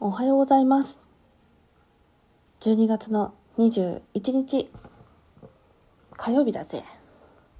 [0.00, 1.00] おはようございます。
[2.60, 4.00] 12月の21
[4.32, 4.70] 日、
[6.12, 6.84] 火曜日だぜ。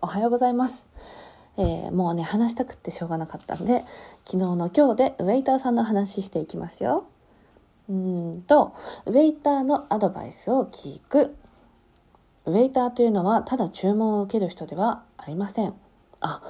[0.00, 0.88] おはようございます。
[1.58, 3.84] えーもうね、話したくってしょうがなかったんで、
[4.24, 7.04] 昨日の今日でウェイターさんの話していきますよ。
[7.90, 8.72] うんと、
[9.04, 11.36] ウェイターのアドバイスを聞く。
[12.46, 15.74] ウェイターというのはただ注文を受ける人ではありません。
[16.20, 16.40] あ、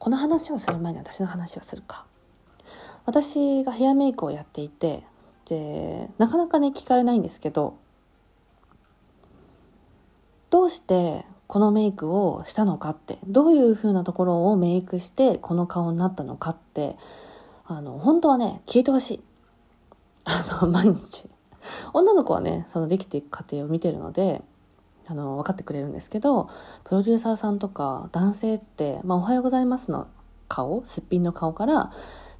[0.00, 2.04] この話をする前に私の話をするか。
[3.06, 5.04] 私がヘアメイクをやっていて、
[6.18, 7.78] なかなかね、聞かれないんですけど、
[10.50, 16.96] どうしてこのメイクをしたのかって、どういう風なところをメイクしてこの顔になったのかって、
[17.66, 19.20] あの、本当はね、聞いてほしい。
[20.24, 21.28] あの、 毎日。
[21.92, 24.42] 女の子はね、そのできていく過程を見てるので、
[25.06, 26.48] あの、分かってくれるんですけど、
[26.84, 30.06] プロデューサーさんとか男性って、まあ、おはようございますの
[30.48, 31.90] 顔、すっぴんの顔から、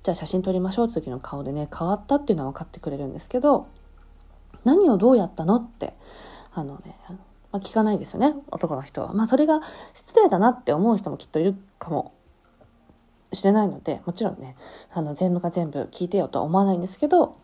[0.03, 3.69] じゃあ写真撮りましょうって時の顔でね、変わったっていうのは分かってくれるんですけど、
[4.65, 5.95] 何をどうやったのって、
[6.53, 6.97] あのね、
[7.53, 9.12] まあ、聞かないですよね、男の人は。
[9.12, 9.61] まあ、それが
[9.92, 12.15] 失礼だなって思う人もきっといるかも
[13.33, 14.57] しれないので、もちろんね、
[14.92, 17.37] あの、全部が全部聞いてよとは思わないんですけど、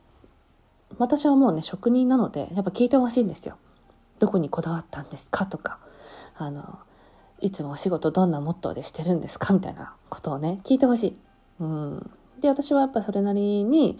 [0.98, 3.56] 私はもうね、職人なので、やっぱ聞いてほしいんですよ。
[4.18, 5.78] どこにこだわったんですかとか、
[6.36, 6.78] あの、
[7.40, 11.18] いつもお仕事どんなモットーでしてるんですかみたいなことをね、聞いてほしい。
[11.60, 12.10] うん。
[12.40, 13.98] で、私はやっぱそれなりに、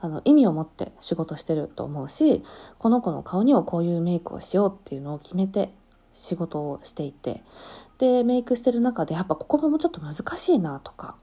[0.00, 2.42] あの、意味を持って仕事してると思うし、
[2.78, 5.72] この子の顔にはこういうメイクをしようっていうのを決めて
[6.12, 7.42] 仕事をしていて、
[7.98, 11.16] で、メイクしてる中で、やっぱここもちょっと難しいなとか、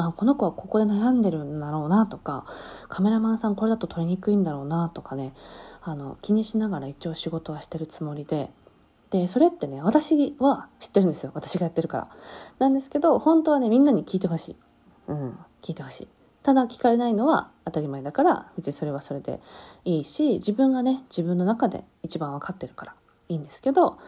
[0.00, 2.46] あ、この子はここで悩んでるんだろうなとか、
[2.88, 5.32] カメラマンさんこれだと撮りにくいんだろうなとかね、
[5.82, 8.50] あの、気にしながら一応仕事はしてるつもりで、
[9.10, 11.32] で、それってね、私は知ってるんですよ。
[11.34, 12.08] 私がやってるから。
[12.58, 14.56] なんですけど、本当はね、みんなに聞いてほしい。
[15.08, 16.08] うん、聞いてほしい。
[16.42, 19.40] ただ聞かれないのは当たり前だから、別にそれはそれで
[19.84, 22.94] いいし、自分がね、自分の中で一番わかってるから
[23.28, 23.98] いいんですけど、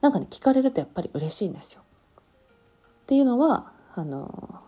[0.00, 1.82] なんかね、聞かれるとやっぱり嬉しいんですよ。
[1.82, 4.60] っていうのは、あの、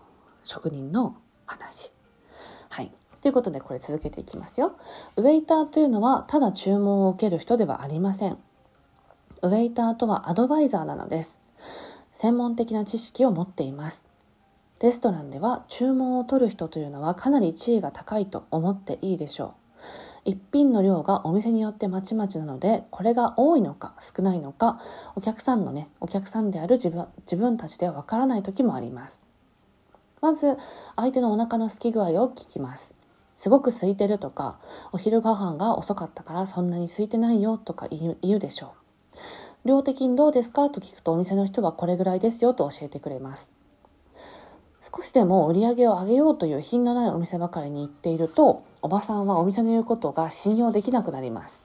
[0.45, 1.15] 職人の
[1.47, 1.93] 話。
[2.71, 2.91] はい。
[3.21, 4.75] ということで、これ続けていきますよ。
[5.17, 8.39] ウェイターというのは、ただ注文を受ける人ではありません。
[9.43, 11.41] ウェイターとはアドバイザーなのです。
[12.11, 14.12] 専門的な知識を持っています。
[14.83, 19.81] レストランでは注文を取る人というのはかなり地位が高いと思っていいでしょう。
[20.25, 24.81] 一品の量がお店によってまちまちなので、これが多いのか少ないのか、
[25.15, 29.23] お客さんのね、お客さんである自分自分たちではわからない時もあります。
[30.21, 30.57] まず、
[30.97, 32.93] 相手のお腹の空き具合を聞きます。
[33.37, 34.59] すごく空いてるとか、
[34.91, 38.75] お昼ご飯が遅かったからそんなに空いてないよとか言うでしょ
[39.65, 39.69] う。
[39.69, 43.62] 量的にどうですかと聞くとお店の人はこれぐらいですよと教えてくれます。
[44.83, 51.65] 少しでも売り上げを上げようという品のないお店ばかりに行っていると、おばさんはお店の言うことが信用できなくなります。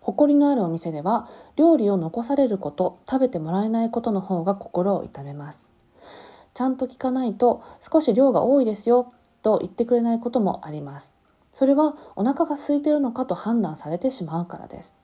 [0.00, 5.68] 誇りのあるお店では、料理を残されること、食べてもらえないことの方が心を痛めます。
[6.52, 9.08] ちゃんと聞かないと、少し量が多いですよ、
[9.42, 11.14] と言ってくれないこともあります。
[11.52, 14.96] それはお腹が空いているのかと判断されてしまうからです。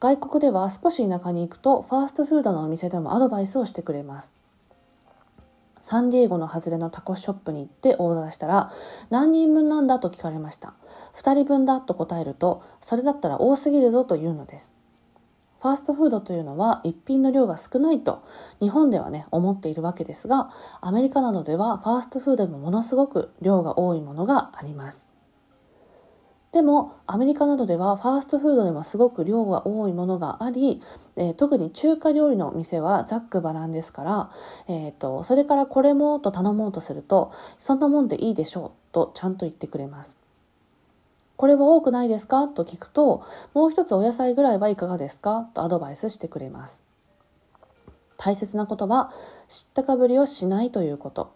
[0.00, 4.34] 外国では少し田舎に行くと、ファーストフードのお店でもアドバイスをしてくれます。
[5.88, 8.70] サンディエゴの外れのタコショップに行ってオーダーしたら、
[9.08, 10.74] 何人分なんだと聞かれました。
[11.14, 14.74] 2人分だと答えると、それだったら多すぎるぞと言うのです。
[15.62, 18.22] ファーストフードというのは一品の量が少ないと
[18.60, 20.50] 日本ではね思っているわけですが
[20.80, 25.08] アメリカなどではファーストフードでもものすごく量が多いものがあります
[26.52, 30.80] でもアメリカなどではファーストフードでもすごく量が多いものがあり、
[31.16, 34.30] えー特に中華料理の店はざっくばらんですから、
[34.68, 40.18] えー、とそれからこれもと頼もうとするとそんなもんでいいでしょうとちゃんと言ってくれます
[41.36, 42.48] これは多くないですか？
[42.48, 43.22] と聞くと、
[43.54, 45.48] もう一つお野菜ぐらいはいかがですか？
[45.54, 46.82] とアドバイスしてくれます。
[48.16, 49.12] 大切なことは、
[49.46, 51.32] 知ったかぶりをしないということ。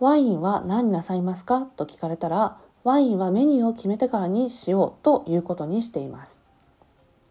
[0.00, 1.66] ワインは何なさいますか？
[1.66, 6.40] と聞かれたら、ワインはメニューを決めてからにしようということにしています。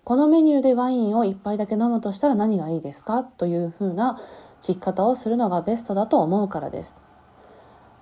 [0.04, 4.20] このメニューでワインを一杯だけ飲むとしたら何がいいですかというふうな
[4.62, 6.98] 聞き方をするのがベストだと思うからです。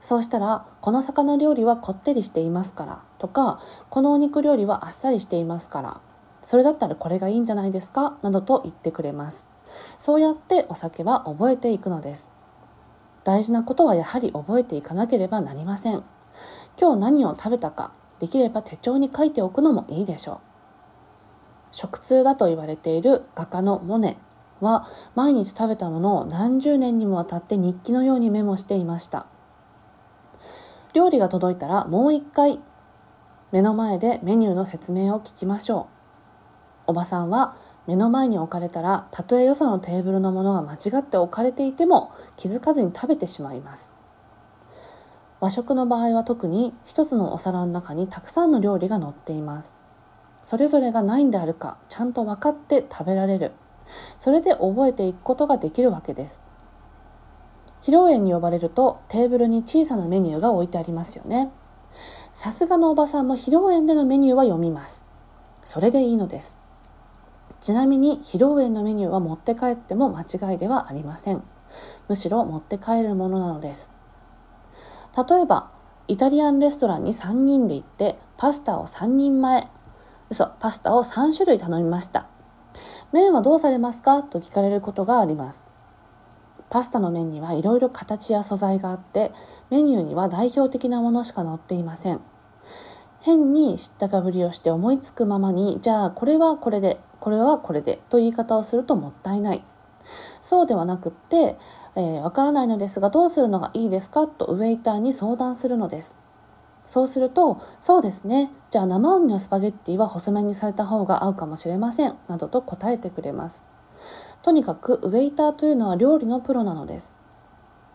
[0.02, 3.60] そうしたら、この魚料理はこってりしていますから、とか、
[3.92, 6.02] このお肉料理はあっさりしていますから、
[6.42, 8.18] それだったらこれがいいんじゃないですか？
[8.24, 9.48] などと言ってくれます。
[10.00, 12.32] そうやってお酒は覚えていくのです。
[13.24, 16.04] 大事なことはやはり覚えていかなければなりません。
[16.80, 20.40] 今日何を食べたか、できれば手帳に書いておくのもいいでしょう。
[21.72, 24.18] 食通だと言われている画家のモネ
[24.62, 29.26] は毎日食べたものを何十年にもわたって日記のようにメモしていました。
[30.94, 32.60] 料理が届いたらもう一回
[33.52, 35.88] 目の前でメニューの説明を聞きましょ
[36.88, 37.56] うおばさんは
[37.88, 43.94] 目の前に置かれたらたとえよそのテーブルのものが間違って置かれていても気づかずに食べてしまいます
[45.44, 49.76] 和食の場合は特に一つのお皿の中にたくさんの料理が載っています。
[50.42, 53.52] それぞれが何であるかちゃんと分かって食べられる。
[54.18, 56.42] それで覚えていくことができるわけです。
[57.82, 61.52] 披露宴に呼ばれるとテーブルに小さなメニューが置いてありますよね。
[62.32, 65.06] さすがのおばさんも披露宴でのメニューは読みます。
[65.66, 66.58] それでいいのです。
[67.60, 71.44] ちなみに披露宴のメニューは持って帰っても間違いではありません。
[72.08, 73.94] むしろ持って帰るものなのです。
[75.16, 75.72] 例えば
[76.08, 79.68] イタリアンレストランに3人で行ってパスタを3人前。
[80.30, 82.28] 嘘パスタを3種類頼みました。
[83.12, 84.24] 麺はどうされますか？
[84.24, 85.66] と聞かれることがあります。
[86.70, 89.32] パスタの麺にはいろいろ形や素材があって
[89.70, 92.20] メニューには代表的なものしか載っていません。
[93.22, 99.64] 変に知ったかぶりをして思いつくままにじゃあこれはこれでこれはこれでと言い方をするともったいない。
[100.42, 101.56] そうではなくって、
[101.96, 104.28] えー、わからないのですがどうするのがいいですか？
[104.28, 106.18] とウェイターに相談するのです
[106.86, 108.52] そうすると、そうですね。
[108.70, 112.16] じゃあ生ウニのスパゲッティは細麺にされた方が合うかもしれません。
[112.28, 113.66] などと答えてくれます。
[114.42, 117.16] とにかくウェイターというのは料理のプロなのです。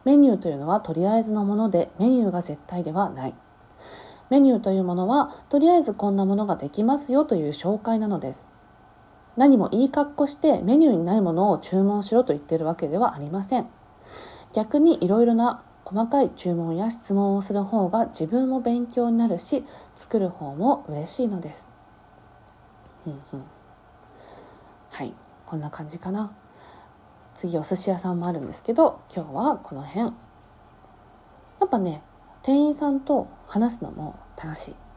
[0.07, 3.35] メニューというのはとりあえずのものでメニューが絶対ではない。
[4.31, 8.49] メニューというものはとりあえずこんなものができますよという紹介なのです。
[9.37, 13.69] 何もいい格好してメニューにないものを注文しろと言っているわけではありません。
[14.53, 19.65] 逆にいろいろな細かい注文や質問をする方が自分も勉強になるし
[19.95, 21.71] 作る方も嬉しいのです。
[24.91, 25.15] はい。
[25.47, 26.33] こんな感じかな。
[27.35, 30.07] 次お寿司屋さんもあるんですけど今日はこの辺。
[30.07, 30.13] や
[31.65, 32.03] っぱね
[32.43, 34.88] 店員さんと話すのも楽しい。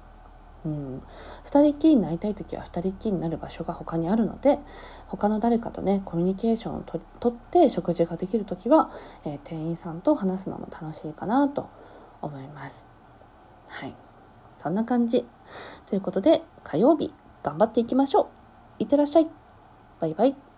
[0.65, 1.03] うん、
[1.45, 4.59] 2人っきりになりたい時は2人っきりになる場所が他にあるので
[5.07, 8.91] 他の誰かとねコミュニケーションをととって食事ができる時は、
[9.25, 11.69] えー、店員さんと話すのも楽しいかなと
[12.21, 12.89] 思います。
[13.67, 13.95] はい。
[14.55, 15.25] そんな感じ。
[15.87, 18.27] ということで火曜日頑張っていきましょう。
[18.79, 19.27] いってらっしゃい。
[19.99, 20.50] バイバイ。